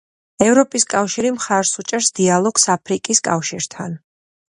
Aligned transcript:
ევროპის 0.45 0.85
კავშირი 0.93 1.33
მხარს 1.37 1.75
უჭერს 1.85 2.11
დიალოგს 2.23 2.69
აფრიკის 2.79 3.25
კავშირთან. 3.33 3.99